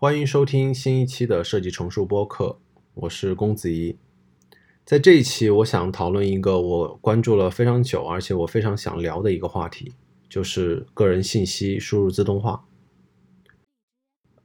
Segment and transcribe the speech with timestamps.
[0.00, 2.60] 欢迎收听新一期的设计重塑播客，
[2.94, 3.96] 我是龚子怡。
[4.84, 9.94] 在这一期，我想讨论一个我关注了非常久，而且我非常想聊的一个话题，
[10.28, 12.64] 就是个人信息输入自动化。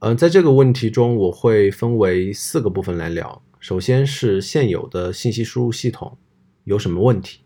[0.00, 3.40] 嗯，在这个问题中，我会分为四个部分来聊。
[3.60, 6.18] 首先是现有的信息输入系统
[6.64, 7.42] 有什么问题？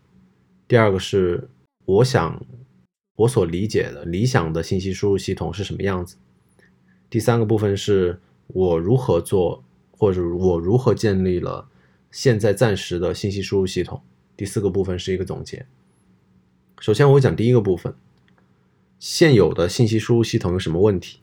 [0.67, 1.51] 第二个是
[1.85, 2.43] 我想
[3.17, 6.17] 我所理解的理想的信息输入系统是什么样子？
[7.09, 11.67] 第三个部分是我如何做，或者我如何建立了
[12.11, 14.01] 现在暂时的信息输入系统？
[14.37, 15.65] 第四个部分是一个总结。
[16.79, 17.93] 首先，我讲第一个部分，
[18.99, 21.19] 现有的信息输入系统有什么问题？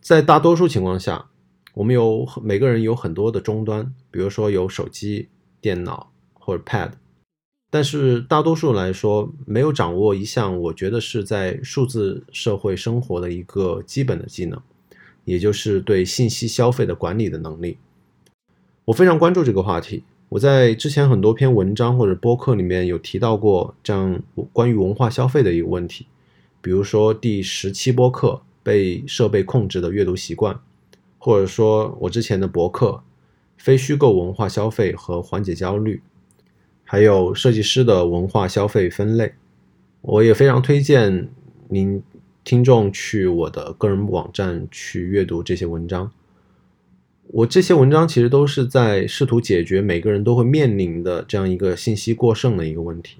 [0.00, 1.30] 在大多数情况下，
[1.74, 5.28] 我们有每个人有很多的终端，比如说有手机、
[5.60, 6.92] 电脑或者 Pad。
[7.70, 14.60] 但是大多数来说，没有掌握一项我觉得是在数字社会生活的一个基本的技能，
[15.24, 17.78] 也就是对信息消费的管理的能力。
[18.84, 20.04] 我非常关注这个话题。
[20.28, 26.06] 我在之前很多篇文章或者播客里面有提到过这样关于文化消费的一个问题，
[26.60, 30.58] 比如说第十七播客被设备控制的阅读习惯，
[31.18, 33.02] 或者说我之前的博客
[33.58, 36.00] 非虚构文化消费和缓解焦虑。
[36.84, 39.34] 还有设计师的文化消费分类，
[40.00, 41.28] 我也非常推荐
[41.68, 42.02] 您
[42.44, 46.10] 听众去我的个人网站去阅读这些文章。
[47.28, 53.18] 我这些文章其实都是在试图解决每个人都会面临的这样一个信息过剩的一个问题。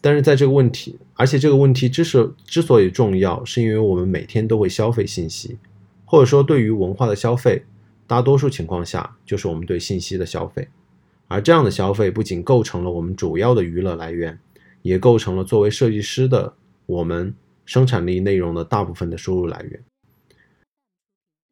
[0.00, 5.58] 但是在这个问题，而且这个问题之所之所以重要，是因为我们每天都会消费信息，
[6.04, 7.62] 或者说对于文化的消费，
[8.08, 10.66] 大多数情况下就是我们对信息的消费。
[11.28, 14.36] 而这样的消费不仅构成了我们主要的娱乐来源，
[14.82, 16.54] 也构成了作为设计师的
[16.86, 17.32] 我们
[17.64, 19.84] 生产力内容的大部分的收入来源。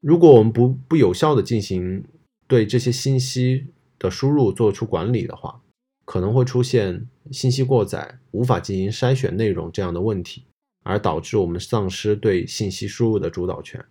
[0.01, 2.05] 如果我们不不有效的进行
[2.47, 3.67] 对这些信息
[3.99, 5.61] 的输入做出管理的话，
[6.05, 10.45] 可能会出现信息过载、无法进行筛选内容这样的问题，
[10.83, 13.85] 而导致我们丧失对信息输入的主导权。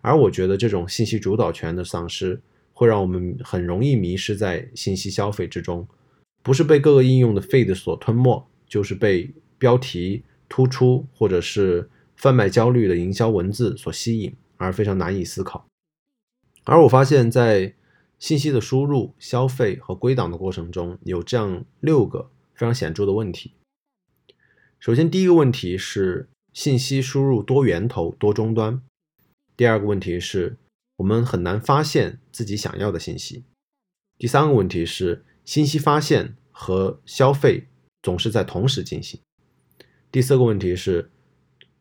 [0.00, 2.40] 而我觉得这种信息主导权的丧失。
[2.74, 5.86] 会让我们很容易迷失在信息消费之中，
[6.42, 15.66] 不是被各个应用的 feed 所吞没，就是被标题突出或者是贩卖焦虑的营销文字所吸引，而非常难以思考。
[16.64, 17.74] 而我发现，在
[18.18, 23.54] 信息的输入、消费和归档的过程中，有这样六个非常显著的问题。
[24.78, 28.82] 首先，第一个问题是信息输入多源头、多终端；
[29.56, 30.58] 第二个问题是。
[30.96, 33.44] 我们很难发现自己想要的信息。
[34.18, 37.66] 第三个问题是，信息发现和消费
[38.02, 39.18] 总是在同时进行。
[40.12, 41.10] 第四个问题是，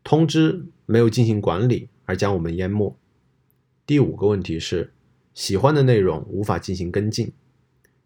[0.05, 2.97] 通知没有进行管理而将我们淹没。
[3.85, 4.93] 第五个问题是，
[5.33, 7.33] 喜欢的内容无法进行跟进。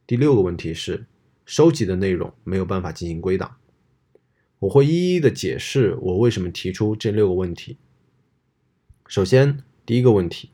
[0.07, 1.05] 第六个问题是，
[1.45, 3.57] 收集的内容没有办法进行归档。
[4.57, 7.77] 我会一一的解释我为什么提出这六个问题。
[9.05, 10.49] 首先，第一个问题。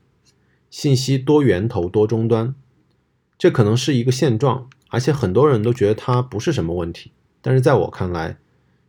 [0.68, 2.54] 信息多源头多终端，
[3.38, 7.12] 这可能是一个现状，而且很多人都觉得它不是什么问题。
[7.40, 8.38] 但是在我看来，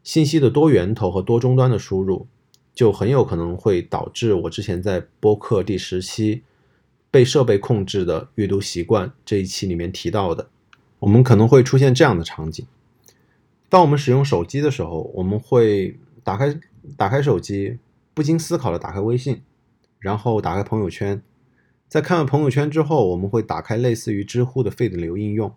[0.03, 2.27] 信息的多源头和多终端的输入，
[2.75, 6.43] 就很有可能会导致我之前在播客第十期
[7.09, 10.49] 被设备控制的阅读习惯这一期里面提到的，
[10.99, 12.65] 我们可能会出现这样的场景：
[13.69, 16.59] 当我们使用手机的时候，我们会打开
[16.97, 17.77] 打开手机，
[18.13, 19.41] 不经思考的打开微信，
[19.99, 21.21] 然后打开朋友圈。
[21.87, 25.53] 在看完朋友圈之后，我们会打开类似于知乎的 feed 流应用，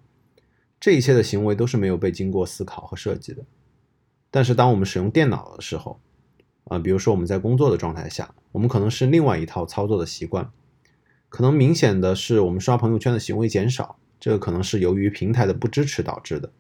[0.79, 3.43] 这一切的行为都是没有被经过思考和设计的。
[4.37, 5.99] 但是当我们使用电脑的时候，
[6.65, 10.51] 啊，比如说我们在工作的状态下，我们可能是另外一套操作的习惯，
[11.31, 16.53] 可能明显的是我们刷朋友圈的行为减少，这个可能是由于平台的不支持导致的，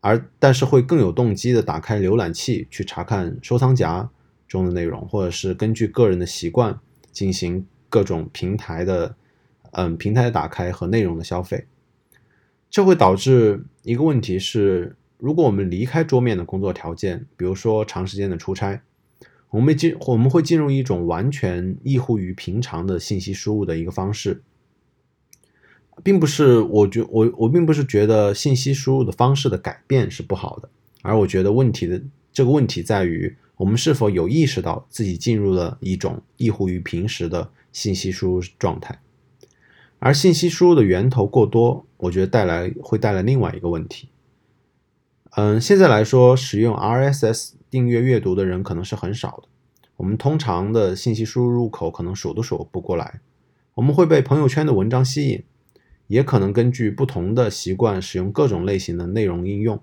[0.00, 4.10] 而但是会更有动机的打开浏览器去查看收藏夹
[4.48, 6.80] 中的内容，或者是根据个人的习惯
[7.12, 7.66] 进行。
[7.88, 9.14] 各种平台的，
[9.72, 11.66] 嗯，平台的打开和内容的消费，
[12.70, 18.82] 这会导致一个问题是，如果我们离开桌面的工作条件，比如说长时间的出差，
[19.50, 24.42] 我们进我们会进入一种完全异乎于平常的信息输入的一个方式，
[26.02, 30.68] 并不是我觉我我并不是觉得信息输入的方式的改变是不好的，
[31.02, 32.02] 而我觉得问题的
[32.32, 37.50] 这个问题在于，我们是否有意识到自己进入了一种异乎于平时的。
[37.72, 39.00] 信息输入状态，
[39.98, 44.10] 而信息输入的源头过多，我觉得带来会带来另外一个问题。
[45.34, 49.48] 嗯，现在来说，使用 RSS 订阅阅读的人可能是很少的。
[49.96, 53.22] 我们通常的信息输入入口可能数都数不过来。
[53.74, 55.42] 我们会被朋友圈的文章吸引，
[56.06, 59.80] 也可能根据不同的习惯使用各种类型的内容应用。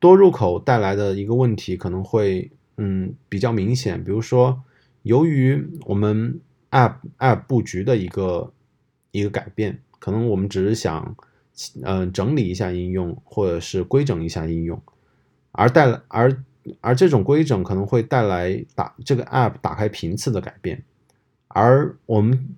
[0.00, 4.64] 多入口带来的一个问题可能会嗯比较明显，比如说
[5.02, 6.40] 由于我们
[6.72, 8.52] App App 布局的一个
[9.12, 11.14] 一个改变，可能我们只是想
[11.82, 14.80] 嗯整理一下应用，或者是规整一下应用，
[15.52, 16.44] 而带来而
[16.80, 20.84] 而这种规整可能会带来打这个 App 打开频次的改变，
[21.48, 22.56] 而我们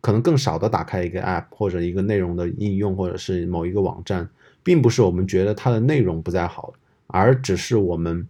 [0.00, 4.28] 可能更少的打开一个 App 或者一个内容的应用，或者是某一个网站。
[4.60, 6.74] 并不是我们觉得它的内容不再好，
[7.06, 8.28] 而只是我们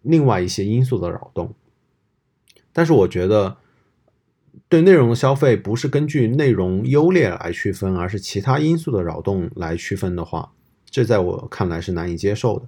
[0.00, 1.54] 另外一些因素的扰动。
[2.72, 3.58] 但是我觉得，
[4.68, 10.52] 对内容的消费不是根据内容优劣来区分，而是其他因素的扰动来区分的话，
[10.88, 12.66] 这在我看来是难以接受的。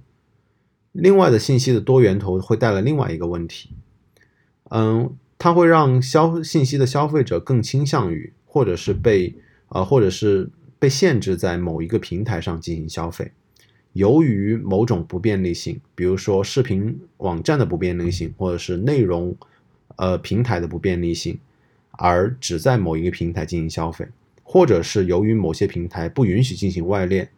[0.91, 3.71] 另外的信息的多源头会带来另外一个问题，
[4.69, 9.35] 嗯，它会让消信息的消费者更倾向于，或者是被
[9.69, 10.49] 呃，或者是。
[10.77, 13.31] 被限制在某一个平台上进行消费，
[13.93, 19.35] 由于某种不便利性，比如说视频网站的不便利性，或者是内容
[19.95, 21.39] 呃平台的不便利性，
[21.97, 24.07] 而只在某一个平台进行消费，
[24.43, 27.29] 或者是由于某些平台不允许进行外链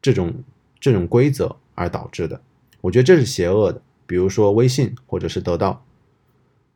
[0.00, 0.42] 这种
[0.80, 2.40] 这种规则而导致的，
[2.80, 3.82] 我觉得这是邪恶的。
[4.06, 5.84] 比如说微信或者是得到，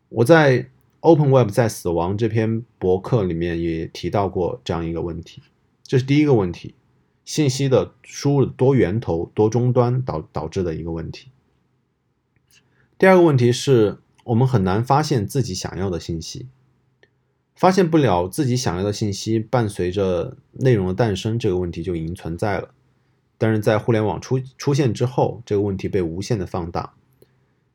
[0.09, 0.63] 我在
[1.01, 5.43] 《Open Web 在死亡》这篇博客里面也提到过这样一个问题。
[5.83, 6.75] 这是第一个问题，
[7.25, 11.29] 信息的输入多源头、多终端导导致的一个问题。
[12.99, 16.47] 第二个问题是我们很难发现自己想要的信息，
[17.57, 22.69] 发现不了自己想要的信息，伴随着内容的诞生，这个问题就已经存在了。
[23.37, 26.95] 但是在互联网出出现之后，这个问题被无限的放大，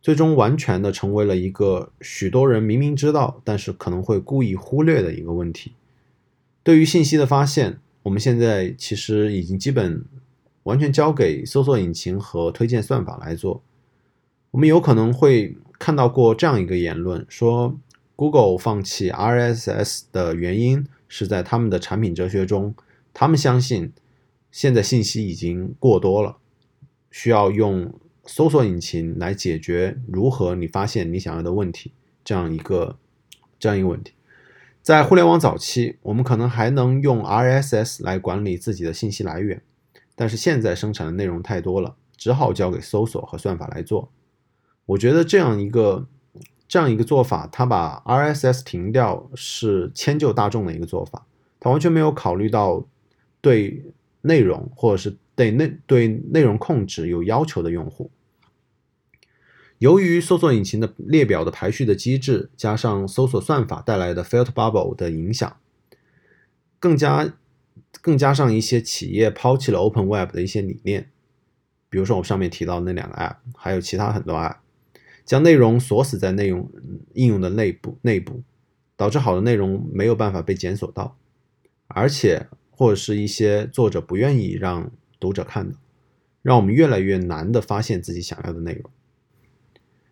[0.01, 5.73] 最终完全的成为了一个许多人明明知道，但是可能会故意忽略的一个问题。
[6.63, 7.79] 对于信息的发现。
[8.03, 10.03] 我们现在其实已经基本
[10.63, 13.61] 完全交给搜索引擎和推荐算法来做。
[14.49, 17.77] 我们有可能会看到过这样一个言论，说
[18.21, 22.75] Google 放弃 RSS 的原因是在他们的产品哲学中，
[23.15, 23.93] 他们相信
[24.51, 26.37] 现在信息已经过多了，
[27.09, 27.91] 需要用
[28.27, 32.99] 搜索引擎来解决如何你发现你想要的问题这样一个
[33.57, 34.13] 这样一个问题。
[34.83, 39.63] 在互联网早期，我们可能还能用 RSS 来管理自己的信息来源，
[40.13, 44.11] 但是现在生产的内容太多了，只好交给搜索和算法来做。
[44.85, 46.07] 我觉得这样一个
[46.71, 51.25] 这样一个做法，它把 RSS 停掉是迁就大众的一个做法，
[51.59, 52.87] 它完全没有考虑到
[53.41, 53.83] 对
[54.21, 58.09] 内容或者是对内对内容控制有要求的用户。
[59.79, 65.57] 由于搜索引擎的列表的排序的机制，加上搜索算法带来的 filter bubble 的影响，
[66.79, 67.33] 更加
[67.99, 71.09] 更加上一些企业抛弃了 Open Web 的一些理念，
[71.89, 74.55] 比如说我上面提到那两个 App，还有其他很多 App，
[75.25, 76.69] 将内容锁死在内容
[77.13, 78.43] 应用的内部内部，
[78.95, 81.17] 导致好的内容没有办法被检索到，
[81.87, 85.77] 而且或者是一些作者不愿意让读者看到，
[86.41, 88.89] 让我们越来越难的发现自己想要的内容。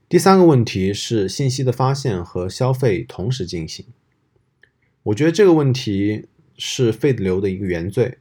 [0.07, 3.85] 第三个问题是信息的发现和消费同时进行。
[5.03, 8.17] 我觉得这个问题是 feed 流的一个原罪。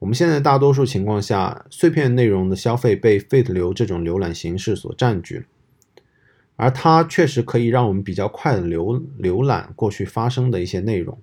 [0.00, 5.44] 我们现在大多数情况下，碎片内容的消费被 feed 流这种浏览形式所占据了，
[6.56, 11.18] 而它确实可以让我们比较快的浏浏览过去发生的一些内容。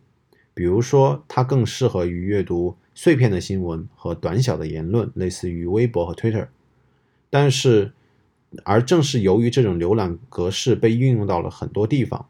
[0.53, 6.47] 比如说，它更适合于阅读碎片的新闻和短小的言论，类似于微博和 Twitter。
[7.29, 7.93] 但是，
[8.63, 12.25] 而正是由于这种浏览格式被运用到了很多地方，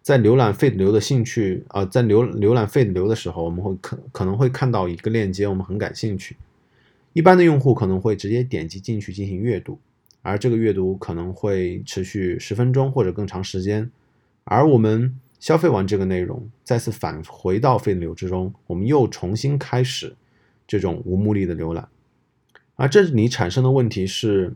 [0.00, 6.36] 在浏览 feed 流的兴趣啊，在浏浏览 feed 流的时候，我们会可可能会看到一个链接，我们很感兴趣。
[7.12, 9.80] 一般的用户可能会直接点击进去进行阅读，
[10.22, 13.90] 而这个阅读可能会持续十分钟或者更长时间。
[14.44, 20.16] 而我们消费完这个内容，再次返回到 feed 流之中，我们又重新开始
[20.66, 21.88] 这种无目的的浏览。
[22.76, 24.54] 而这里产生的问题是。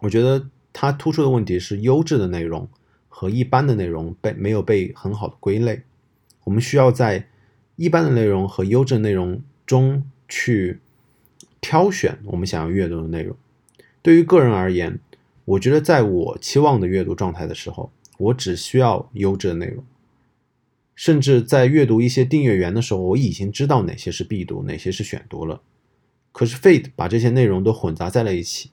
[0.00, 2.68] 我觉得它突出的问题是优质的内容
[3.08, 5.82] 和一般的内容被没有被很好的归类。
[6.44, 7.26] 我们需要在
[7.74, 10.78] 一般的内容和优质内容中去
[11.60, 13.36] 挑选我们想要阅读的内容。
[14.08, 14.98] 对于个人而言，
[15.44, 19.84] 我觉得在我期望的阅读状态的时候，我只需要优质的内容。
[20.94, 25.60] 甚至在阅读一些订阅源的时候，我已经知道哪些是必读，哪些是选读了。
[26.32, 28.70] 可是 Feed 把这些内容都混杂在了一起。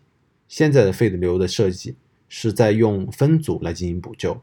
[0.47, 1.97] 现在的 feed 流的设计
[2.29, 4.41] 是在用分组来进行补救，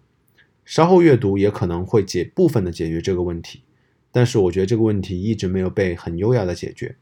[0.67, 3.63] 稍后阅读也可能会解部分的解决这个问题，
[4.11, 6.97] 但是我觉得这个问题一直没有被很优雅的解决。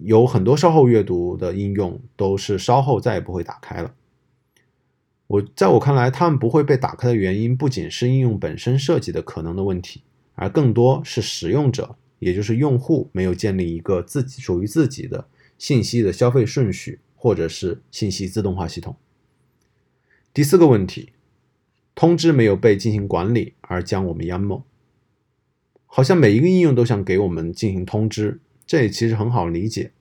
[0.00, 3.94] 有很多稍后阅读的应用都是稍后再也不会打开了。
[5.26, 10.02] 我在我看来，他们不会被打开的原因不仅是应用本身设计的可能的问题，
[10.34, 18.96] 而更多是使用者，也就是用户没有建立一个自己属于自己的信息的消费顺序，或者是信息自动化系统。
[20.34, 21.12] 第四个问题，
[21.94, 24.62] 通知没有被进行管理而将我们淹没。
[25.86, 29.92] 好像每一个应用都想给我们进行通知，这其实很好理解。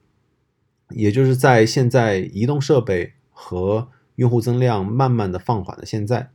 [0.90, 6.32] 也就是在现在移动设备和用户增量慢慢的放缓的现在，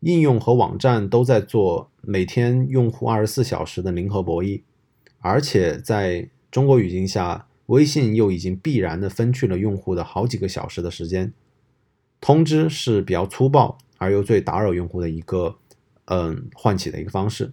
[0.00, 4.62] 应用和网站都在做每天用户二十四小时的零和博弈，
[5.18, 11.32] 而且在中国语境下，微信又已经必然的分去了用户的好几个小时的时间。
[12.20, 15.58] 通知是比较粗暴而又最打扰用户的一个，
[16.06, 17.52] 嗯，唤起的一个方式。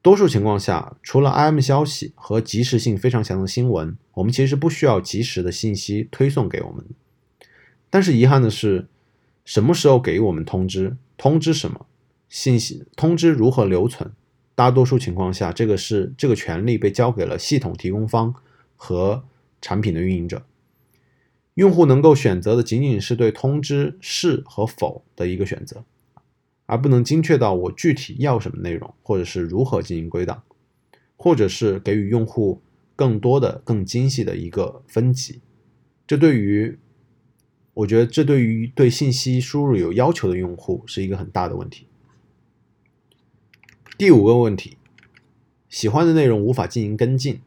[0.00, 6.84] 多数情况下，除了 IM 消息和及时性非常强的新闻，我们其实不需要及时的信息推送给我们。
[7.90, 8.86] 但是遗憾的是，
[9.44, 10.96] 什么时候给我们通知？
[11.16, 11.86] 通知什么？
[12.28, 14.12] 信息通知如何留存？
[14.54, 18.34] 大多数情况下，这个是这个权利被交给了系统提供方
[18.76, 19.24] 和
[19.60, 20.44] 产品的运营者。
[21.54, 25.84] 用户能够选择的仅仅是对通知是和否的一个选择，
[26.68, 30.42] 而不能精确到我具体要什么内容，或者是如何进行归档，
[31.16, 32.60] 或者是给予用户
[32.94, 35.40] 更多的、更精细的一个分级。
[36.06, 36.78] 这对于，
[37.72, 41.86] 我觉得这对于对信息输入有要求的用户是一个很大的问题。
[43.96, 44.76] 第五个问题，
[45.70, 47.40] 喜欢的内容无法进行跟进。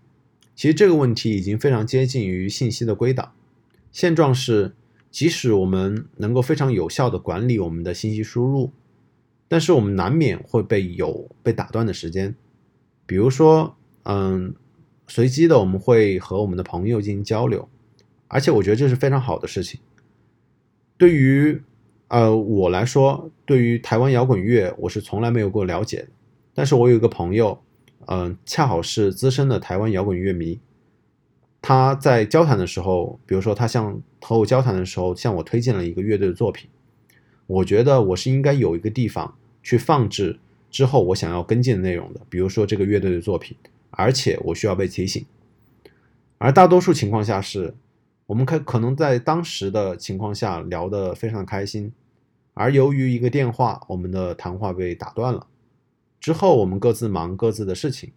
[0.56, 3.34] 其实这个问题已经非常接近于信息的归档。
[3.92, 4.74] 现状是，
[5.12, 8.72] 即使我们能够非常有效的管理我们的信息输入，
[9.52, 12.34] 但是我们难免会被有被打断的时间。
[13.06, 14.56] 比如说，嗯，
[15.10, 17.68] 随机的我们会和我们的朋友进行交流，
[18.30, 19.82] 而且我觉得这是非常好的事情。
[20.98, 21.62] 对于
[22.08, 26.08] 呃我来说，对于台湾摇滚乐，我是从来没有过了解。
[26.54, 27.62] 但是我有一个朋友，
[28.06, 30.62] 嗯，恰好是资深的台湾摇滚乐迷。
[31.62, 36.70] 他在交谈的时候，比如说他向和我交谈的时候，向我推荐了一个乐队的作品，
[37.48, 40.40] 我觉得我是应该有一个地方去放置
[40.70, 43.58] 之后我想要跟进的内容的，比如说这个乐队的作品，
[43.90, 45.26] 而且我需要被提醒。
[46.38, 47.76] 而大多数情况下是，
[48.26, 51.92] 我们可可能在当时的情况下聊得非常开心，
[52.54, 55.48] 而由于一个电话，我们的谈话被打断了，
[56.20, 58.12] 之后我们各自忙各自的事情。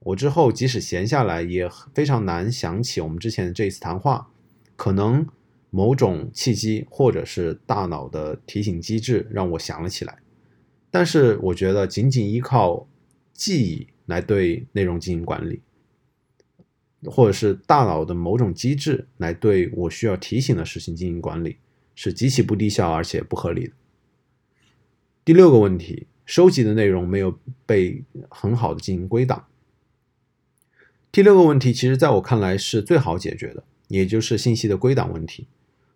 [0.00, 4.28] 我之后即使闲下来，也非常难想起我们之前的这一次谈话。
[4.76, 5.26] 可能
[5.70, 10.18] 某种契机，或者是大脑的提醒机制，让我想了起来。
[10.90, 12.88] 但是我觉得，仅仅依靠
[13.32, 15.60] 记忆来对内容进行管理，
[17.04, 21.58] 或者是大脑的某种机制来对我需要提醒的事情进行管理，
[21.94, 23.72] 是极其不低效而且不合理的。
[25.24, 29.46] 第六个问题，收集的内容没有被很好的进行归档。
[31.12, 35.46] 第六个问题，其实在我看来是最好解决的，也就是信息的归档问题。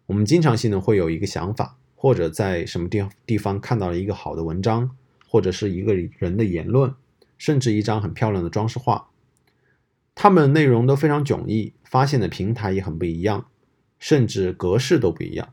[0.06, 4.90] 我们经常性的会有一个想法，或者在什么地地方看到了一个好的文章，
[5.28, 6.92] 或者是一个人的言论，
[7.38, 9.06] 甚至一张很漂亮的装饰画，
[10.12, 13.46] 它们内容都非常迥异，发现的平台也很不一样，
[14.00, 15.50] 甚至格式都不一样。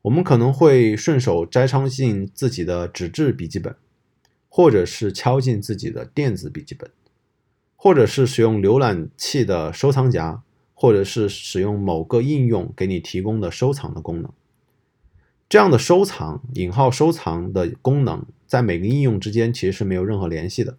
[0.00, 3.76] 我们可能会顺手摘抄进自己的纸质笔记本，
[4.48, 6.90] 或者是敲进自己的电子笔记本。
[7.76, 14.32] 或者是使用浏览器的收藏夹，或者是使用某个应用给你提供的收藏的功能。
[15.52, 20.78] 这样的收藏（引号收藏）的功能，在每个应用之间其实是没有任何联系的。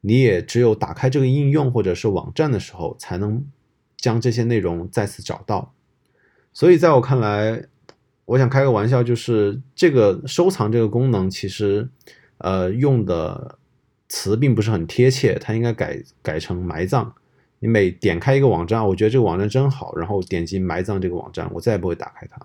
[0.00, 3.44] 你也只有打开这个应用或者是网站的时候，才能
[3.98, 5.74] 将这些内容再次找到。
[6.54, 7.66] 所以，在我看来，
[8.24, 11.90] 我想开个玩笑，就是这个收藏这个功能，其实，
[12.38, 13.58] 呃，用的。
[14.08, 17.14] 词并不是很贴切，它应该改改成埋葬。
[17.58, 22.40] 你每点开一个网站，我觉得这个网站真好，然后点击埋葬这个网站，我再也不会打开它。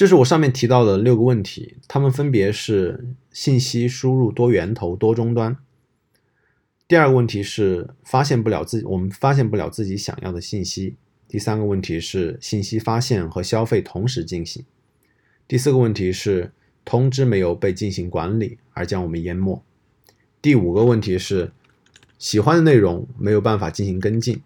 [0.00, 5.58] 这是我上面提到的六个问题，它们分别是信息输入多源头多终端。
[6.88, 10.96] 第二个问题是发现不了自己，我们发现不了自己想要的信息。
[11.28, 14.64] 第三个问题是信息发现和消费同时进行。
[15.46, 16.52] 第四个问题是。
[16.82, 19.62] 通知没有被进行管理而将我们淹没。
[20.40, 21.52] 第五个问题是，
[22.18, 24.40] 喜欢的内容没有办法进行跟进。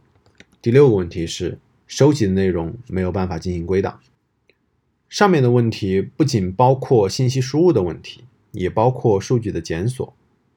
[0.61, 4.00] 第六个问题是，收集的内容没有办法进行归档。
[5.14, 10.12] 上面的问题不仅包括信息输入的问题，也包括数据的检索。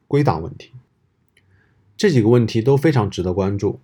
[0.07, 0.71] 归档问题。
[1.95, 3.79] 这几个问题都非常值得关注，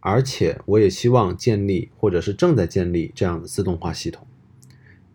[0.00, 4.26] 而且我也希望建立或者是正在建立这样的自动化系统。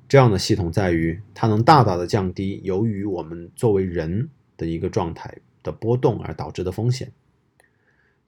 [0.08, 7.12] 这样的系统在于，它能大大的降低由于我们作为人的一个状态的波动而导致的风险。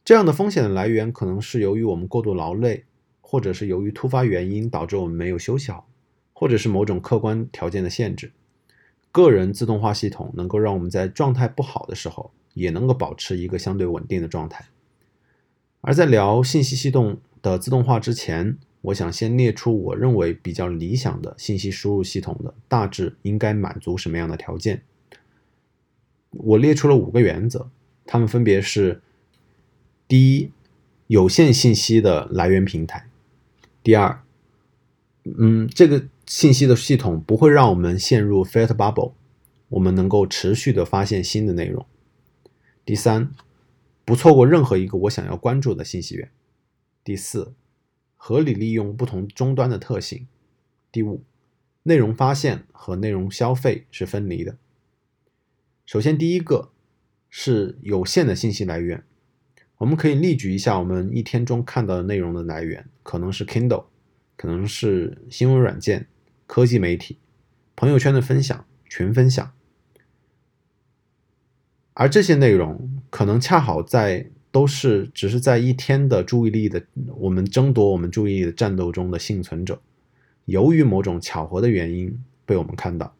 [0.04, 2.84] 这样的风险的来源可能是由于我们过度劳累，
[3.22, 5.88] 或者是由于突发原因导致我们没有休息好，
[6.44, 8.34] 或者是某种客观条件的限制。
[9.14, 12.32] 个人自动化系统能够让我们在状态不好的时候。
[12.54, 14.68] 也能够保持一个相对稳定的状态。
[15.82, 24.84] 而在聊信息系统的自动化之前，我想先列出我认为比较理想的信息输入系统的大致应该满足什么样的条件。
[26.30, 27.72] 我列出了五个原则，
[28.06, 29.02] 它们分别是：
[30.08, 30.52] 第一，
[31.08, 33.08] 有限信息的来源平台；
[33.82, 34.22] 第二，
[35.24, 39.14] 嗯，这个信息的系统不会让我们陷入 filter bubble，
[39.70, 41.86] 我们能够持续的发现新的内容。
[42.86, 43.32] 第三，
[44.06, 46.30] 不错过任何一个我想要关注的信息源。
[47.04, 47.54] 第四，
[48.16, 50.28] 合理利用不同终端的特性。
[50.92, 51.24] 第五，
[51.84, 54.58] 内容发现和内容消费是分离的。
[55.86, 56.72] 首先，第一个
[57.30, 59.04] 是有限的信息来源。
[59.80, 63.86] 我们可以例举一下我们一天中看到的内容的来源，可能是 Kindle，
[64.38, 66.08] 可能是新闻软件、
[66.54, 67.18] 科技媒体、
[67.76, 69.52] 朋友圈的分享、群分享。
[71.96, 76.86] 而这些内容可能恰好在都是只是在一天的注意力的
[77.18, 79.82] 我们争夺我们注意力的战斗中的幸存者，
[80.46, 83.16] 由于某种巧合的原因被我们看到。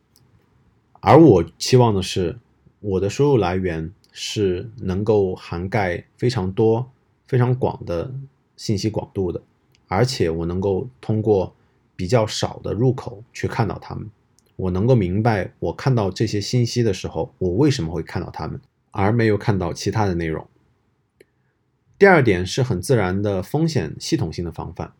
[1.00, 2.38] 而我期望的是，
[2.82, 6.92] 我的收入来源是能够涵盖非常多、
[7.26, 8.14] 非常广的
[8.56, 9.42] 信息广度的，
[9.88, 11.56] 而且我能够通过
[11.96, 14.10] 比较少的入口去看到它们。
[14.56, 20.48] 我能够明白，我看到这些信息的时候，我为什么会看到它们，而没有看到其他的内容。
[21.98, 24.94] 第二点是很自然的风险系统性的防范，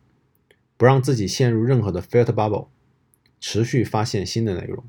[0.76, 2.66] 不让自己陷入任何的 filter bubble，
[3.38, 4.82] 持续发现新的内容。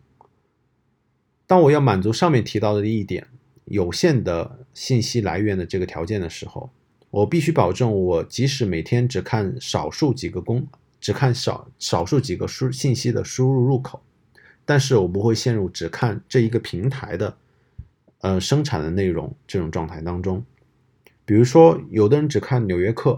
[1.46, 3.28] 当我要满足上面提到的一点
[3.66, 6.72] 有限的信息来源的这个条件的时候，
[7.12, 10.68] 我必须保证我即使每天只看少数几个公，
[11.06, 14.02] 只看少少数几个输信息的输入入口。
[14.66, 17.38] 但是我不会陷入只看这一个平台的，
[18.22, 20.44] 呃，生产的内容这种状态当中。
[21.24, 23.12] 比如说，有的人只看《纽约客》，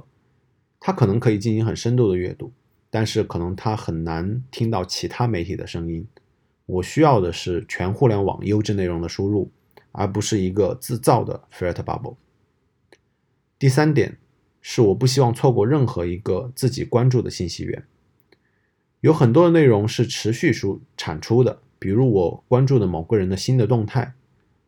[0.82, 2.52] 他可能可以进行很深度的阅读，
[2.90, 6.06] 但是可能他很难听到其他媒体的声音。
[6.66, 9.50] 我需要的是全互联网优质内容的输入，
[9.94, 12.18] 而不是一个自造的 filter bubble。
[13.58, 14.18] 第三点
[14.70, 17.86] 是，我不希望错过任何一个自己关注的信息源。
[19.00, 24.14] 有很多的内容是持续输产出的，比如我关注的某个人的新的动态，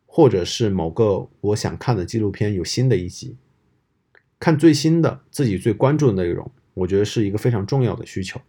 [0.06, 3.36] 或者是某个我想看的纪录片有新的一集，
[4.38, 8.40] 看最新的自己最关注的内容，我觉得是一个非常重要的需求。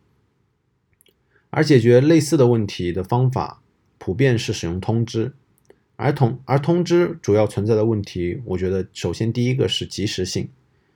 [1.49, 3.61] 而解决类似的问题的方法，
[3.97, 5.33] 普遍是使用通知，
[5.97, 10.47] 而通而通知主要存在的问题，我觉得首先第一个是及时性，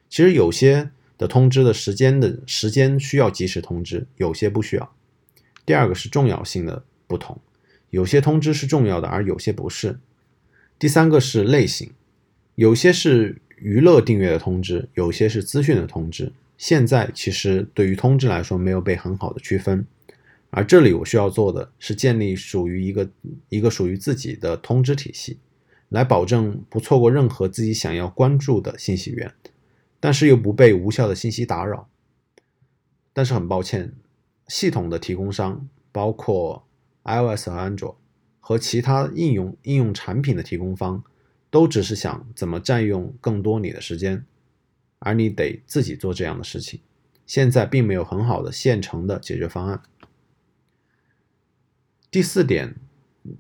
[0.10, 0.92] 其实有些。
[1.18, 4.94] 的通知的时间的时间需要及时通知，有些不需要。
[5.66, 7.40] 第二个是重要性的不同，
[7.90, 9.98] 有些通知是重要的，而有些不是。
[10.78, 11.92] 第三个是类型，
[12.56, 16.34] 有些是娱乐订阅的通知，有些是资讯的通知。
[16.58, 19.88] 现在其实对于通知来说没有被很好的区分，
[20.50, 23.10] 而这里我需要做的是建立属于一个
[23.48, 25.38] 一个属于自己的通知体系，
[25.88, 29.34] 来保证不错过任何自己想要关注的信息源。
[30.06, 31.90] 但是又不被无效的信息打扰。
[33.12, 33.92] 但是很抱歉，
[34.48, 36.68] 系统的提供商，包括
[37.06, 38.00] iOS 和安卓
[38.40, 41.04] 和其他应用应用产品的提供方，
[41.50, 44.24] 都只是想怎么占用更多你的时间，
[45.00, 46.82] 而你得自己做这样的事情。
[47.26, 49.82] 现在并没有很好的现成的解决方案。
[52.12, 52.76] 第四点，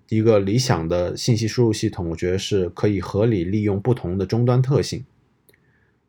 [0.09, 5.05] 一个理想的信息输入系统，我觉得是可以合理利用不同的终端特性。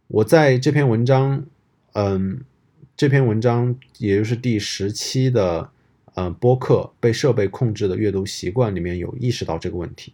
[0.09, 1.45] 我在这篇文章，
[1.95, 2.41] 嗯，
[2.97, 5.71] 这篇文章也就是第十期的，
[6.15, 10.13] 呃，播客被设备控制的阅读习惯里面有意识到这个问题。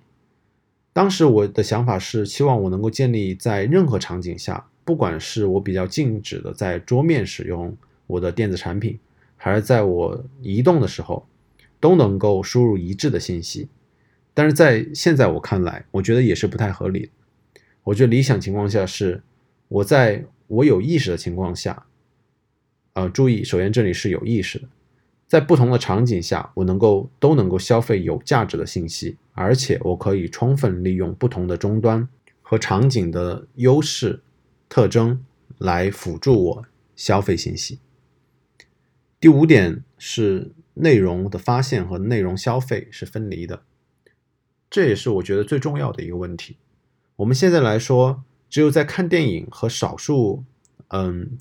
[0.95, 7.77] 当时我的想法是，希望我能够建立在任何场景下，不管是我比较静止的在桌面使用
[8.07, 8.99] 我的电子产品，
[9.37, 11.27] 还是在我移动的时候，
[11.79, 13.69] 都能够输入一致的信息。
[14.33, 17.11] 但是在现在我看来，我觉得也是不太合理。
[17.85, 19.23] 我觉得理想情况下是。
[19.73, 21.87] 我在我有意识的情况下，
[22.93, 24.69] 呃，注意，首先这里是有意识的，
[25.27, 32.07] 在不同的场景下，我能够都能够消费有价值的信息，而且我可以充分利用不同的终端
[32.43, 34.21] 和场景的优势
[34.69, 35.25] 特征
[35.57, 37.79] 来辅助我消费信息。
[39.19, 43.63] 第五点是内容的发现和内容消费是分离的，
[44.69, 46.59] 这也是我觉得最重要的一个问题。
[47.17, 50.45] 我们现在来说，只有在看电影和少数
[50.89, 51.39] 嗯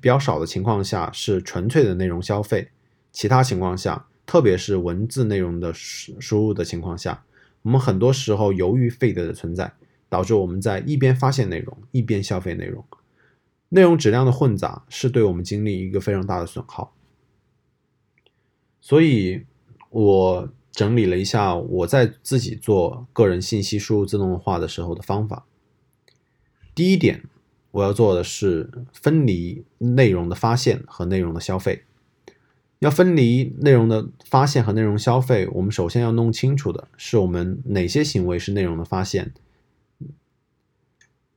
[0.00, 2.70] 比较少的情况下是纯粹的内容消费，
[3.12, 7.22] 其他情况下，特别是文字内容的输输入的情况下，
[7.60, 9.70] 我们很多时候由于 feed 的存在，
[10.08, 12.82] 导致我们在一边发现内容一边消费内容，
[13.68, 16.94] 内容质量的混杂是对我们精力一个非常大的损耗。
[18.80, 19.44] 所以，
[19.90, 25.44] 我整理了一下我在自己做个人信息输入自动化的时候的方法。
[26.78, 27.24] 第一点，
[27.72, 31.82] 我要做的是分离内容的发现和内容的消费。
[32.78, 39.32] 要分离内容的发现和内容消费，我们首先要弄清楚的是我们哪些行为是内容的发现。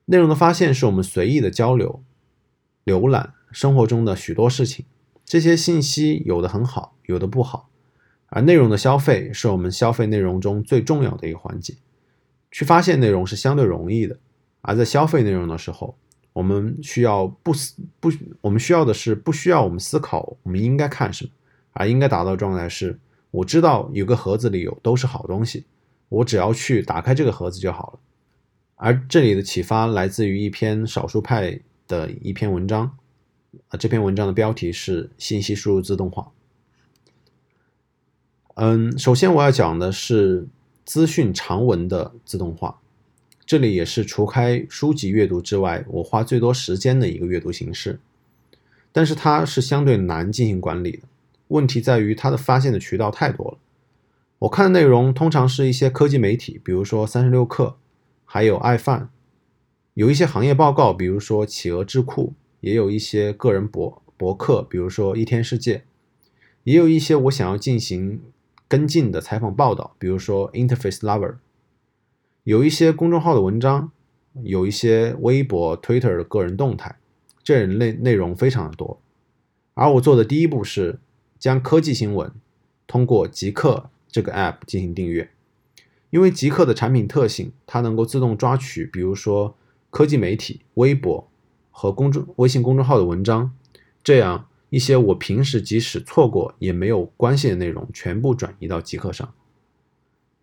[0.05, 2.03] 内容的发现是我们随意的交流、
[2.85, 4.85] 浏览生活中的许多事情。
[5.25, 7.67] 这些信息有的很好，有的不好，
[8.27, 11.73] 而内容的消费是我们消费内容中最重要的一个环节。
[12.51, 14.19] 去发现内容是相对容易的，
[14.61, 15.95] 而在消费内容的时候，
[16.33, 21.31] 我们需要不思不，我们需要的是不需要我们思考我们应该看什么，
[21.73, 22.99] 而应该达到状态是：
[23.31, 25.65] 我知道有个盒子里有都是好东西，
[26.09, 27.99] 我只要去打开这个盒子就好了。
[28.75, 32.97] 而这里的启发来自于一篇少数派的一篇文章。
[33.67, 36.31] 啊，这篇文章的标题是“信息输入自动化”。
[38.55, 40.47] 嗯，首先我要讲的是
[40.85, 42.80] 资讯长文的自动化，
[43.51, 47.99] 这里也是除开书籍阅读之外，我花最多时间的一个阅读形式。
[48.93, 50.99] 但是它是相对难进行管理的，
[51.49, 53.57] 问题在于它的发现的渠道太多了。
[54.39, 57.73] 我看的内容通常是一些科技媒体，比如说三十六氪，
[58.23, 59.09] 还有爱范，
[59.95, 62.33] 有一些行业报告，比如说企鹅智库。
[62.61, 65.83] 也有一些个人博博客，比如说一天世界，
[66.63, 68.21] 也有一些我想要进行
[68.69, 71.35] 跟进的采访报道，比如说 Interface Lover，
[72.43, 73.91] 有一些公众号的文章，
[74.43, 76.97] 有一些微博、Twitter 的个人动态，
[77.43, 79.01] 这类内容非常的多。
[79.73, 80.99] 而我做的第一步是
[81.39, 82.31] 将科技新闻
[82.87, 85.29] 通过极客这个 App 进行订阅，
[86.09, 89.55] 因为极客的产品特性，它能够自动抓取，比如说
[89.89, 91.27] 科技媒体、微博。
[91.73, 93.55] 和公众微信公众号的文章，
[94.03, 99.33] 这样一些我平时即使错过也没有关系的内容，全部转移到极客上。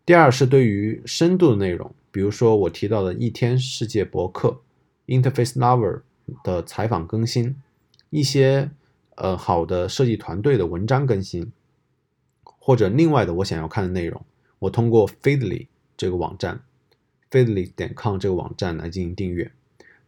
[0.08, 4.62] 第二是对于深度的内容，比如说我提到的一天世界博客、
[5.06, 6.00] Interface Lover
[6.42, 7.56] 的采访更新，
[8.08, 8.70] 一些
[9.16, 11.52] 呃好的设计团队的文章更新，
[12.42, 14.24] 或者另外的我想要看的内容，
[14.60, 16.62] 我通过 Feedly 这个网站
[17.30, 19.52] ，Feedly 点 com 这个网站来进行订阅。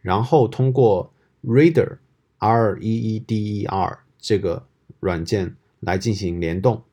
[0.00, 1.12] 然后通过
[1.44, 1.98] Reader
[2.38, 4.64] R E E D E R 这个
[4.98, 6.84] 软件来进行联动，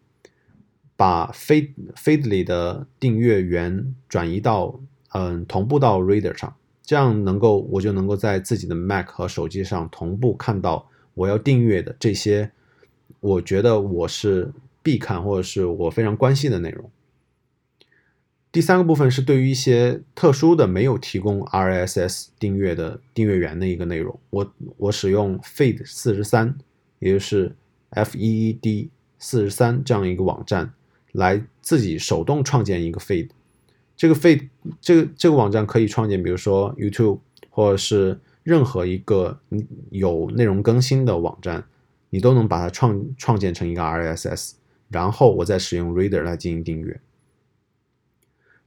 [0.97, 4.77] 把 Feed Feedly 的订阅源转移到
[5.13, 12.51] 嗯同步到 Reader 上，这样能够我就能够在自己的 Mac 和手机上同步看到我要订阅的这些，
[13.19, 16.89] 我觉得我是必看或者是我非常关心的内容。
[18.51, 26.57] 第三个部分是对于一些特殊的没有提供 RSS 订阅的订阅源的一个内容，我我使用 Feed 四十三，
[26.97, 27.55] 也就是
[27.91, 30.73] F E E D 四十三这样一个网站
[31.11, 33.29] 来自己手动创建一个 Feed。
[33.95, 39.39] 这个 Feed 这个这个网站可以创建，比如说 YouTube 或者是任何一个
[39.89, 41.65] 有内容更新的网站，
[42.11, 44.53] 你都能把它创创建成一个 RSS，
[44.89, 47.01] 然后我再使用 Reader 来进行订阅。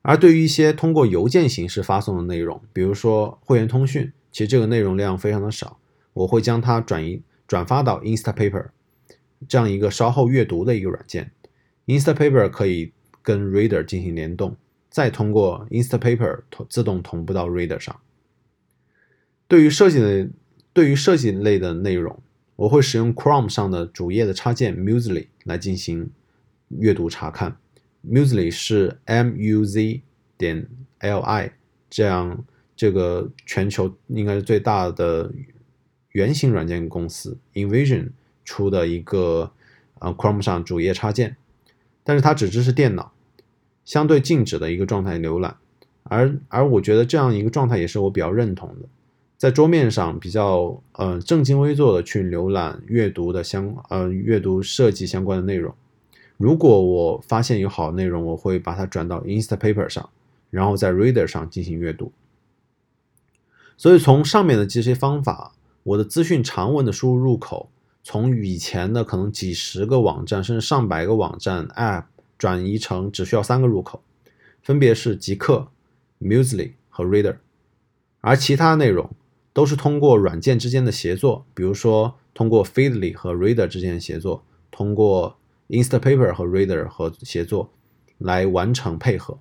[0.02, 5.78] 而对于一些通过邮件形式发送的内容，比如说会员通讯，其实这个内容量非常的少，
[6.14, 8.70] 我会将它转移转发到 Instapaper
[9.46, 11.32] 这样一个稍后阅读的一个软件。
[11.98, 14.56] Instapaper 可以跟 Reader 进行联动，
[14.88, 18.00] 再通过 Instapaper 同自动同步到 Reader 上。
[19.48, 20.30] 对于设计的
[20.72, 22.22] 对于设计类的内容，
[22.54, 26.10] 我会使用 Chrome 上的主页的插件 Musely 来进行
[26.68, 27.56] 阅读查看。
[28.08, 30.02] Musely 是 M U Z
[30.38, 30.68] 点
[31.00, 31.52] L I
[31.90, 32.44] 这样
[32.76, 35.32] 这个全球应该是最大的
[36.12, 38.10] 原型软件公司 InVision
[38.44, 39.52] 出的一个
[39.98, 41.36] 呃 Chrome 上主页插件，
[42.10, 43.12] 但是它只支持电脑，
[43.84, 45.56] 相对静止的一个状态浏览，
[46.02, 48.88] 而而我觉得这样一个状态也是我比较认同的，
[49.38, 55.72] 在桌面上比较呃正襟危坐的去浏览阅读的相呃阅读设计相关的内容。
[56.36, 60.10] 如果我发现有好的内容，我会把它转到 Instapaper 上，
[60.50, 62.10] 然后在 Reader 上进行阅读。
[63.76, 65.52] 所以从上面的这些方法，
[65.84, 67.70] 我的资讯长文的输入入口，
[68.02, 72.04] 从以前的可能几十个网站甚至上百个网站 App
[72.38, 74.02] 转移成只需要三个入口，
[74.62, 75.68] 分别是极客、
[76.20, 77.36] Musly 和 Reader，
[78.20, 79.10] 而其他内容
[79.52, 87.72] 都是通过软件之间的协作，比如说通过 Feedly 和 Reader 之间的协作，通过 Instapaper 和 Reader 和协作
[88.18, 89.38] 来完成配合，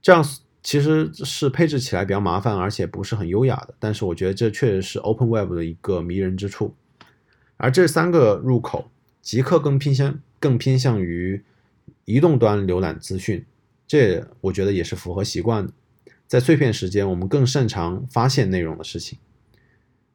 [0.00, 0.24] 这样。
[0.62, 3.74] 其实是配置起来比较麻烦，而且不是很优雅的。
[3.78, 6.74] 但是我觉得这确实是 Open Web 的一个迷人之处。
[7.56, 8.90] 而这三个入口，
[9.22, 11.42] 极客更偏向更偏向于
[12.04, 13.44] 移动端浏览资讯，
[13.86, 15.72] 这我觉得也是符合习惯的。
[16.26, 19.18] 在碎片时间，我们更擅长发现内容的事情。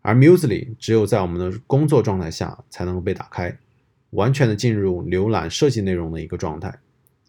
[0.01, 3.57] 而 Musely 只有在我们的工作状态下才能够被打开，
[4.11, 6.79] 完全的进入浏览设计内容的一个状态。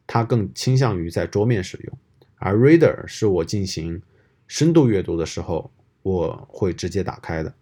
[0.07, 1.98] 它更倾向于在桌面使用。
[2.37, 4.03] 而 Reader 是我进行
[4.48, 5.70] 深度阅读的时候，
[6.03, 7.55] 我会直接打开的。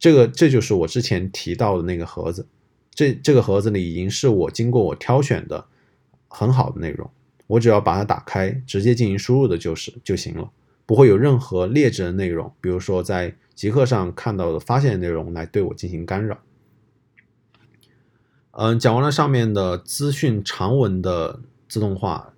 [0.00, 2.48] 这个这就是我之前提到的那个盒子，
[2.92, 5.66] 这这个盒子里已经是我经过我挑选的
[6.26, 7.08] 很好的内容，
[7.46, 10.50] 我只要把它打开，直接进行输入的就是就行了，
[10.86, 16.40] 不会有任何劣质的内容，比如说在极客上看到的发现内容来对我进行干扰。
[18.52, 22.32] 嗯，讲完了上面的资讯长文的自动化。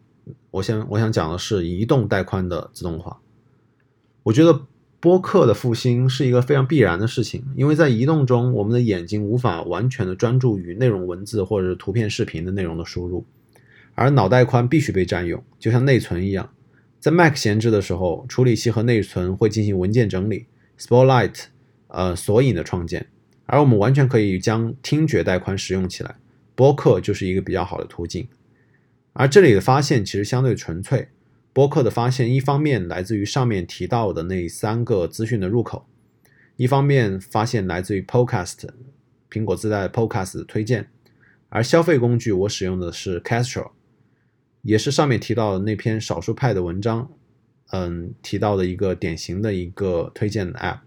[0.50, 3.20] 我先我想讲的是移动带宽的自动化。
[4.24, 4.66] 我觉得
[5.02, 13.26] 播客的复兴是一个非常必然的事情，因为在移动中，我们的眼睛无法完全的专注于内容文字或者是图片、视频的内容的输入，
[13.96, 16.48] 而脑带宽必须被占用，就像内存一样。
[17.00, 20.46] 在 Mac 闲置的时候，处理器和内存会进行文件整理、
[20.78, 21.46] Spotlight，
[21.88, 23.08] 呃索引的创建，
[23.46, 26.14] 而我们完全可以将听觉带宽使用起来，
[26.54, 28.28] 播客就是一个比较好的途径。
[29.14, 31.08] 而这里的发现其实相对纯粹。
[31.52, 35.86] 播客的发现，一方面来自于上面提到的那三个资讯的入口，
[36.56, 38.68] 一方面发现来自于 Podcast，
[39.30, 40.88] 苹果自带 Podcast 推荐。
[41.48, 43.72] 而消费工具，我使用的是 Castro，
[44.62, 47.10] 也是上面提到的那篇少数派的文章，
[47.72, 50.78] 嗯，提到的一个典型的一个推荐的 App。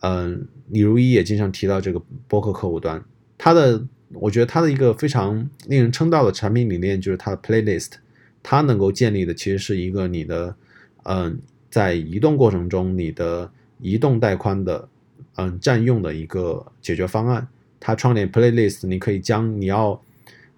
[0.00, 3.04] 嗯，李如一也经常提到这个播客客户端，
[3.38, 3.86] 它的。
[4.16, 7.92] 我觉得它的一个非常令人称道的产品理念就是它的 playlist，
[8.42, 10.54] 它能够建立的其实是一个你的，
[11.04, 11.38] 嗯，
[11.70, 14.88] 在移动过程中你的移动带宽的，
[15.36, 17.46] 嗯，占用的一个解决方案。
[17.78, 20.00] 它创建 playlist，你可以将你要，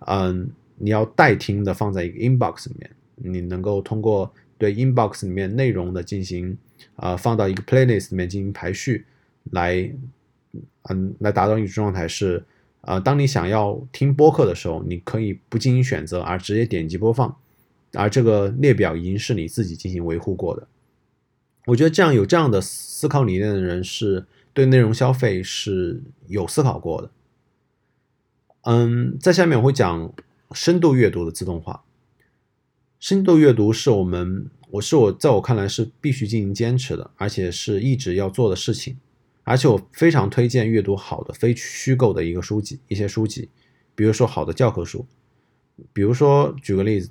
[0.06, 6.56] 嗯，你要代听的放在一个 inbox 里面，你能够通过对 inbox 里面内容的进行，
[6.96, 9.04] 啊，放到一个 playlist 里面进行排序，
[9.50, 9.90] 来，
[10.90, 12.44] 嗯，来达到一种状态是。
[12.86, 17.34] 呃，当你想要听播客的时候，你可以不进行选择，而直接点击播放，
[17.94, 20.66] 而这个列表已经是你自己进行维护过的。
[21.66, 27.10] 我觉得这样有这样的思考理念的人，是对内容消费是有思考过的。
[28.62, 30.12] 嗯，在下面我会讲
[30.52, 31.84] 深度阅读的自动化。
[32.98, 38.96] 深度阅读是我们，我是我在我看来是必须进行坚持的，而且是一直要做的事情。
[39.42, 43.50] 而且我非常推荐阅读好的非虚构的一个书籍，一些书籍，
[43.94, 45.06] 比如说好的教科书，
[45.92, 47.10] 比如说举个例子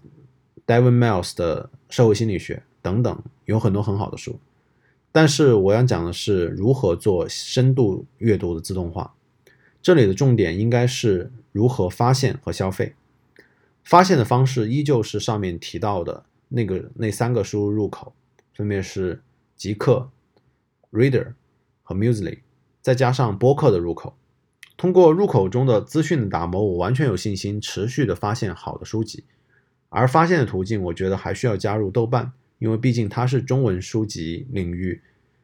[0.66, 4.40] ，David Miles 的社会心理学等等，有很多很好的书。
[5.12, 9.14] 但是我要讲的是如何做深度阅读的自动化，
[9.82, 12.96] 这里的重点应该是如何发现和消费。
[13.84, 18.14] 发现的方式依旧是上面提到的那个那三个输入入口，
[18.54, 19.22] 分别是
[19.56, 20.10] 极客、
[20.92, 21.34] Reader。
[21.86, 22.40] 和 Musely，
[22.82, 24.16] 再加上播客的入口，
[24.78, 29.26] 通过入口中的资讯的打磨，我完全有信心持续的发现好的书籍。
[29.94, 35.02] 而发现的途径，我觉得还需要加入豆瓣，因为毕竟它是中文书籍领域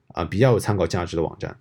[0.09, 1.57] 啊比较有参考价值的网站。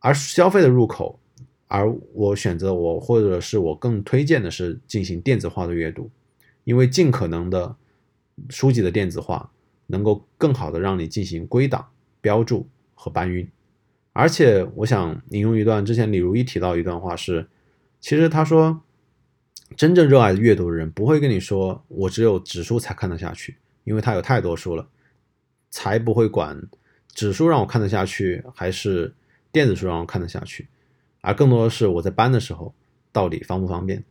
[0.00, 1.20] 而消费的入口，
[1.68, 6.10] 而我选择我或者是我更推荐的是进行电子化的阅读，
[6.64, 7.76] 因为尽可能的
[8.48, 9.50] 书籍的电子化，
[9.86, 11.88] 能够更好的让你进行归档
[12.20, 12.66] 标注。
[12.96, 13.46] 和搬运，
[14.14, 17.48] 而且我想引用一段之前李如一提到一段话是，
[18.00, 18.80] 其实他说，
[19.76, 24.88] 真正热爱阅读的人不会跟你说我只有纸书才看得下去，因为他有太多书了，
[25.70, 26.60] 才不会管
[27.12, 29.14] 纸书让我看得下去还是
[29.50, 30.68] 电子书让我看得下去，
[31.20, 32.74] 而更多的是我在搬的时候
[33.12, 34.04] 到底方不方便。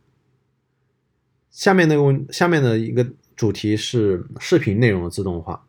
[1.50, 5.66] 下面那个问，下面的一个主题是视频内容的自动化，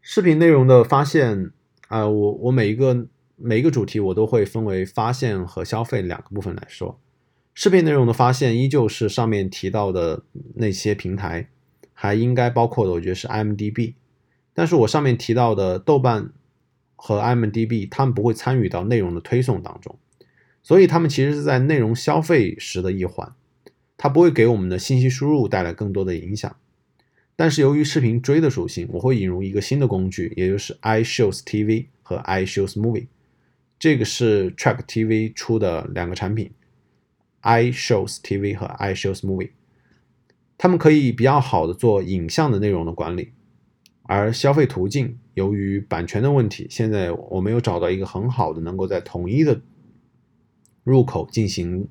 [0.00, 1.50] 视频内容的发现。
[1.88, 6.98] 啊，我我每一个每一个主题我都会分为发现和消费两个部分来说。
[7.54, 10.24] 视频内容的发现依旧是上面提到的
[10.56, 11.48] 那些平台，
[11.92, 13.94] 还应该包括的，我觉得是 IMDB，
[14.52, 16.32] 但是我上面提到的豆瓣
[16.96, 19.96] 和 IMDB，他们不会参与到内容的推送当中，
[20.64, 23.32] 所以他们其实是在内容消费时的一环，
[23.96, 26.56] 它不会给我们的信息输入带来更多的影响。
[27.36, 33.06] 但是由于视频追的属性，我会引入一个新的工具，也就是 iShows TV 和 iShows Movie。
[33.78, 36.50] 这个是 Track TV 出的两个产品
[37.44, 39.50] ，iShows TV 和 iShows Movie。
[40.58, 43.32] 他们可以比较好的做影像的内容的管理，
[44.02, 49.60] 而消费途径由于版权的问题，现在我没有找到一个很好的能够在统一的
[50.82, 51.86] 入口进行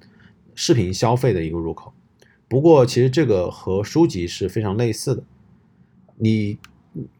[0.55, 1.93] 视频消费的一个入口。
[2.47, 5.23] 不过，其实这个和书籍是非常类似的。
[6.15, 6.57] 你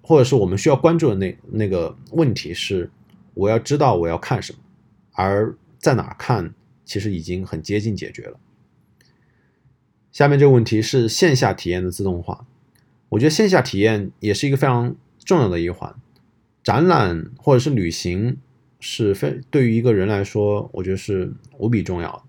[0.01, 2.89] 或者是我们需要关注的那那个问题是，
[3.33, 4.59] 我要知道我要看什么，
[5.13, 6.53] 而在哪看，
[6.85, 8.39] 其实已经很接近解决了。
[10.11, 12.45] 下面这个问题是线下体验的自动化，
[13.09, 15.95] 我觉得线下体验也是一个非常重要的一环。
[16.63, 18.37] 展览或者是旅行
[18.79, 22.23] 是非对于一个人来说，我觉得是无比重要的。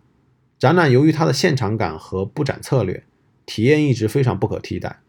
[0.58, 3.04] 展览由于它的现场感和布展策略，
[3.46, 5.00] 体验一直非常不可替代，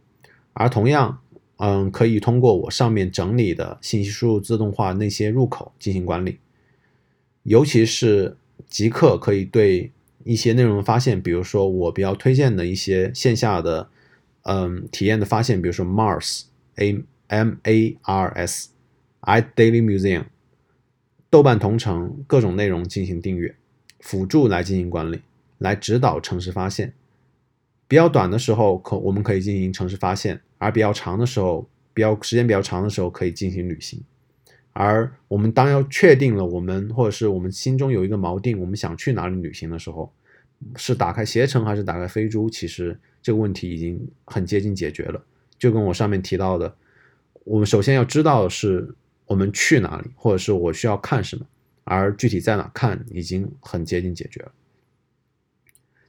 [0.53, 1.21] 而同样。
[1.57, 6.39] 嗯，可以通过我上面整理的信息输入自动化那些入口进行管理，
[7.43, 8.35] 尤其是
[8.67, 9.91] 即刻可以对
[10.23, 13.89] 一些内容的发现，比如说我比较推荐的一些线下的
[14.43, 16.43] 嗯体验的发现，比如说 Mars
[16.75, 18.69] A M A R S
[19.21, 20.25] i Daily Museum
[21.29, 23.55] 豆瓣同城各种内容进行订阅，
[23.99, 25.21] 辅助来进行管理，
[25.57, 26.93] 来指导城市发现。
[27.87, 34.01] 比较短的时候，可我们可以进行城市发现；而比较长的时候，比较时间比较长的时候，可以进行旅行。
[34.77, 40.11] 而我们当要确定了我们或者是我们心中有一个锚定，我们想去哪里旅行的时候，
[40.75, 42.49] 是打开携程还是打开飞猪？
[42.49, 45.23] 其实这个问题已经很接近解决了。
[45.57, 46.75] 就跟我上面提到的，
[47.45, 48.93] 我们首先要知道的是
[49.27, 51.45] 我们去哪里，或者是我需要看什么，
[51.85, 54.51] 而具体在哪看，已经很接近解决了。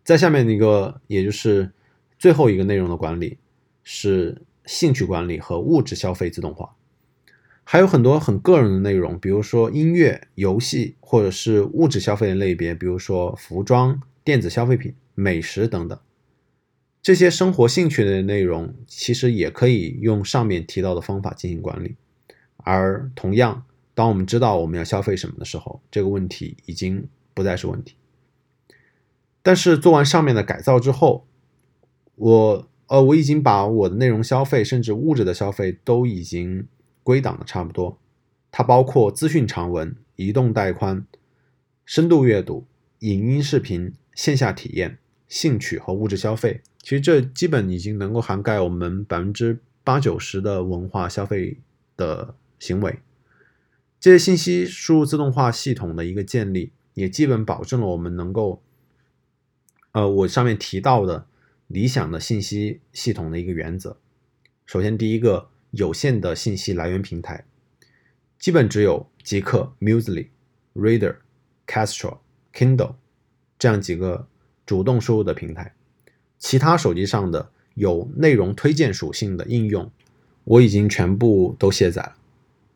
[0.03, 1.71] 在下面一个，也就是
[2.19, 3.39] 最后一个内容的管理
[3.85, 6.75] 是兴趣管理和物质消费自动化，
[7.69, 15.99] 还有很多很个人的内容，比如说音乐、游戏，或者是物质消费的类别，比如说服装、电子消费品、美食等等。
[17.03, 21.97] 这些生活兴趣的内容，其实也可以用上面提到的方法进行管理。
[22.59, 27.97] 而同样，当我们知道我们要消费什么的时候，这个问题已经不再是问题。
[29.43, 31.27] 但是做完上面的改造之后，
[32.15, 36.69] 我呃我已经把我的内容消费甚至物质的消费都已经
[37.07, 37.97] 归档的差不多。
[38.51, 41.07] 它包括资讯长文、移动带宽、
[41.85, 42.67] 深度阅读、
[42.99, 46.63] 影音视频、线下体验、兴趣和物质消费。
[46.83, 51.59] 其实这基本已经能够涵盖我们百分之八九十的文化消费
[51.97, 52.99] 的行为。
[54.01, 58.61] 这些信息输入自动化系统的一个建立，也基本保证了我们能够。
[59.93, 61.27] 呃，我上面提到的
[61.69, 63.97] 理想的信息系统的一个原则，
[64.67, 67.45] 首先第一个有限的信息来源平台，
[68.39, 70.29] 基本只有极客、Musely、
[70.75, 71.17] Reader、
[71.67, 72.19] Castro、
[72.53, 72.95] Kindle
[73.59, 74.27] 这样几个
[74.65, 75.75] 主动输入的平台，
[76.39, 79.91] 其他手机上的有内容推荐属性的应用，
[80.45, 82.17] 我已经全部都卸载了，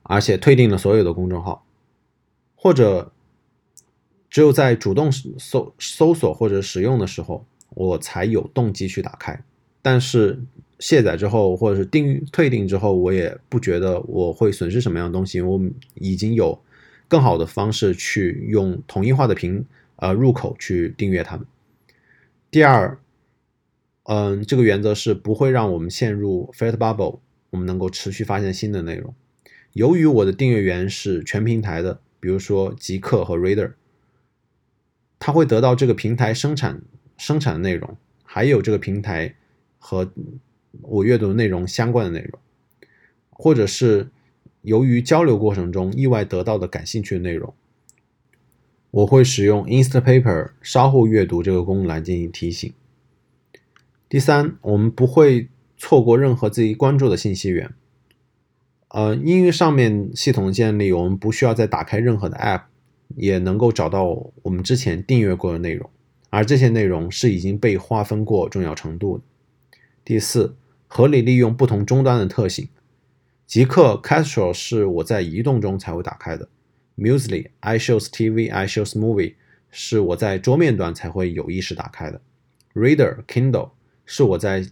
[0.02, 1.64] 而且退订了所有的公众号，
[2.54, 3.12] 或者。
[4.32, 9.42] 只有在主动搜搜索或者使用的时候，我才有动机去打开。
[9.82, 10.40] 但是
[10.80, 15.40] 卸载之后或者是订退订之后，我也不觉得我会损失什么样的东西。
[15.40, 15.60] 我
[15.94, 16.60] 已经有
[17.06, 19.64] 更好的方式去用统一化的屏
[19.96, 21.46] 呃入口去订阅它们。
[22.50, 22.98] 第二，
[24.04, 29.14] 嗯，这个原则是不会让我们陷入 f a t bubble，我们能够持续发现新的内容。
[29.74, 33.74] 由于我的订阅源是全平台的，比如说极客和 Reader。
[35.22, 36.80] 它会得到这个平台生产
[37.18, 39.34] 生产的内容，还有这个平台
[39.78, 40.10] 和
[40.82, 42.38] 我阅读内容相关的内容，
[43.30, 44.10] 或者是
[44.62, 47.54] 由于交流过程中意外得到的感兴趣的内容，
[48.90, 52.72] 我会使用 Instapaper 稍后阅读这个功能来进行提醒。
[54.08, 57.72] 第三，我们不会错过任何自己关注的信息源。
[58.88, 62.62] 呃，因为上面系统的建立，我们不需要再打开任何的 App。
[63.16, 64.04] 也能够找到
[64.42, 65.90] 我们之前订阅过的内容，
[66.28, 69.24] 而这些内容是已经被划分过重要程度的。
[70.04, 70.56] 第四，
[70.88, 72.68] 合理利用不同终端的特性。
[73.46, 76.48] 极客 Castro 是我在移动中才会打开的
[76.96, 79.34] ，Musely、iShows TV、iShows Movie
[79.70, 82.20] 是我在桌面端才会有意识打开的
[82.74, 83.70] ，Reader、Kindle
[84.06, 84.66] 是我在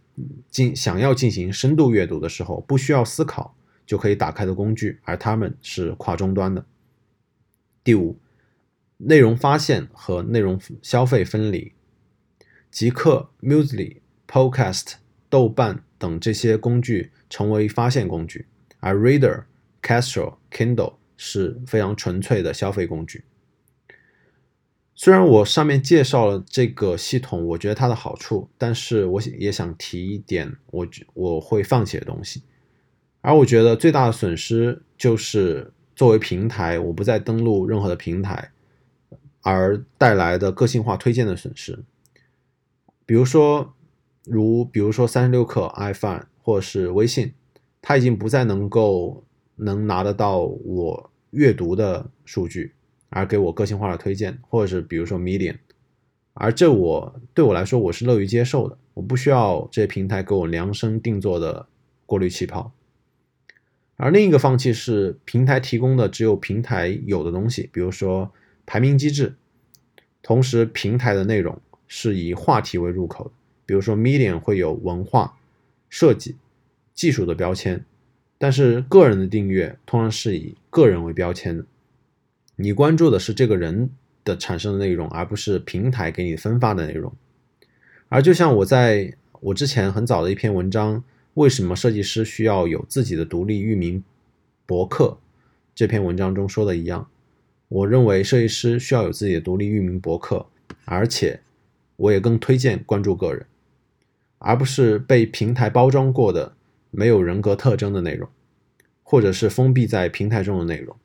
[0.51, 3.57] 进想要进行深度阅读的时候不需要思考
[3.87, 6.64] 就可以打开的工具，而它们是跨终端的。
[7.83, 8.18] 第五，
[8.99, 11.72] 内容发现和内容消费分离。
[12.70, 13.99] 极客、Musely、
[14.29, 14.95] Podcast、
[15.29, 18.47] 豆瓣等这些工具成为发现工具，
[18.81, 19.45] 而 Reader、
[19.83, 23.24] Castro、Kindle 是非常纯粹的消费工具。
[24.95, 32.43] 虽然我上面介绍了这个系统，我觉得它的好处，但是我也想提一点我我会放弃的东西。
[33.20, 38.51] 而我觉得最大的损失就是作为平台，我不再登录任何的平台，
[39.43, 41.85] 而带来的个性化推荐的损失。
[43.07, 43.74] 比如说，
[44.29, 47.33] 如比如说三十六氪、iPhone 或者是微信，
[47.81, 49.24] 它已经不再能够
[49.57, 52.74] 能拿得到我阅读的数据。
[53.11, 55.57] 而给我个性化的推荐，或者是比如说 Medium，
[56.35, 61.66] 而这我对我来说我是乐于接受的，我不需要这些平台给我量身定做的
[62.05, 62.70] 过滤气泡。
[63.97, 68.31] 而另一个放弃是平台提供的只有平台有的东西，比如说
[68.66, 69.37] 排名机制，
[70.20, 73.33] 同时平台的内容是以话题为入口，
[73.69, 75.37] 比如说 Medium 会有文化、
[75.91, 76.37] 设计、
[76.95, 77.85] 技术的标签，
[78.39, 81.66] 但是个人的订阅通常是以个人为标签的。
[82.57, 83.91] 你关注的是这个人
[84.25, 87.12] 的产生的内容，而不是平台给你分发的内容。
[88.09, 90.97] 而就像我在我之前很早的一篇文章
[91.35, 94.03] 《为什么设计师需要有自己的独立域名
[94.64, 95.19] 博客》
[95.75, 97.07] 这篇文章中说的一样，
[97.69, 100.47] 我认为设计师需要有自己的独立域名博客，
[100.87, 101.43] 而且
[101.97, 103.47] 我也更推荐关注个人，
[104.39, 106.55] 而不是被平台包装过的
[106.91, 108.28] 没有人格特征的内容，
[109.03, 110.97] 或者是封闭在平台中的内容。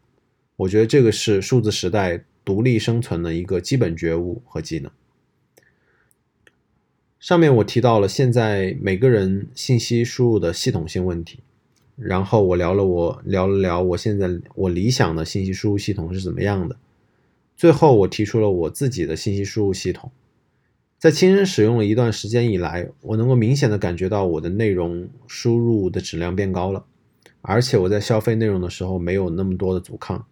[0.56, 4.92] 我觉得这个是数字时代独立生存的一个基本觉悟和技能。
[7.20, 11.40] 上面我提到了现在每个人信息输入的系统性问题，
[11.96, 16.76] 然后我聊了我聊了聊我现在我理想的信息输入系统是怎么样的。
[17.56, 20.12] 最后我提出了我自己的信息输入系统，
[21.04, 26.86] 在亲身使用了一段时间以来，我能够明显的感觉到我的内容输入的质量变高了，
[27.42, 30.26] 而且我在消费内容的时候没有那么多的阻抗。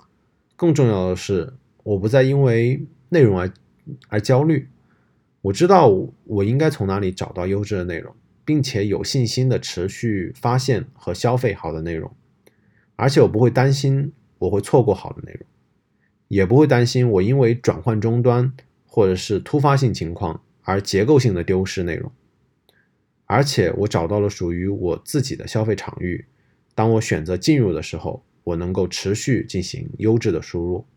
[0.56, 1.52] 更重要的是，
[1.84, 3.52] 我不再因为内容而
[4.08, 4.70] 而焦虑。
[5.42, 5.94] 我知道
[6.24, 8.16] 我应该从哪里找到优质的内容，
[8.46, 12.10] 并且有信心的持续发现和消费好的内容。
[12.96, 15.46] 而且我不会担心我会错过好的内容，
[16.30, 18.54] 也不会担心我因为转换终端
[18.86, 22.12] 或者是突发性情况而结构性的丢失内容。
[23.26, 26.26] 而且我找到了属于我自己的消费场域。
[26.74, 28.24] 当我选择进入的时候。
[28.44, 30.88] 我能够持续进行优质的输入，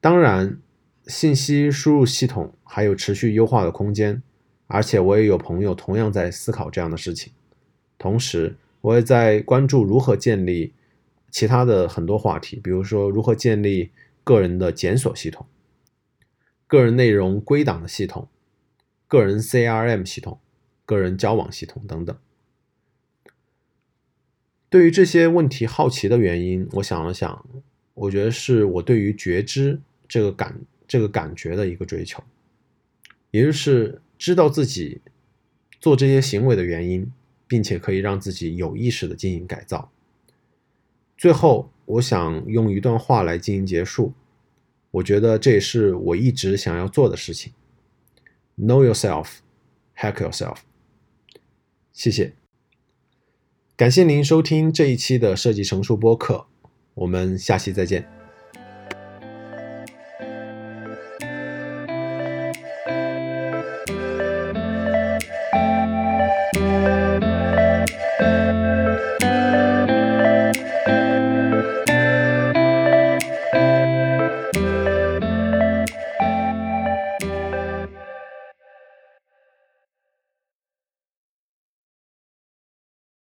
[0.00, 0.58] 当然，
[1.06, 4.20] 信息输入系统还有持续优化的空间，
[4.66, 7.32] 而且我也有朋友同样在思考这样的事情。
[7.96, 10.72] 同时，我也在关注如何建立
[11.30, 13.92] 其他的很多话题，比如说如何建立
[14.24, 15.46] 个人的检索系统、
[16.66, 18.26] 个人内容归档的系统、
[19.12, 20.38] 个人 CRM 系统、
[20.86, 22.16] 个人交往系统等等。
[24.70, 27.46] 对于这些问题好奇的原因，我想了想，
[27.92, 32.24] 我觉得是我对于觉知这个感这个感觉的一个追求，
[33.32, 35.02] 也就是知道自己
[35.78, 37.12] 做这些行为的原因，
[37.46, 39.92] 并且可以让自己有意识的进行改造。
[41.18, 44.14] 最后，我想用一段话来进行结束，
[44.90, 47.52] 我觉得这也是我一直想要做的事情
[48.62, 49.38] ：Know yourself,
[49.96, 50.58] hack yourself。
[51.92, 52.34] 谢谢。
[53.76, 56.46] 感谢您收听这一期的设计成熟播客，
[56.94, 58.21] 我们下期再见。